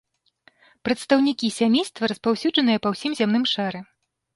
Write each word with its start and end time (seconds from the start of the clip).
Прадстаўнікі 0.89 1.51
сямейства 1.59 2.03
распаўсюджаныя 2.15 2.77
па 2.87 2.97
ўсім 2.97 3.11
зямным 3.23 3.51
шары. 3.57 3.89